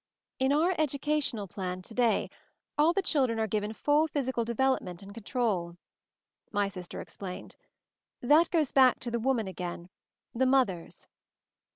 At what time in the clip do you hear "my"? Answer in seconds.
6.51-6.69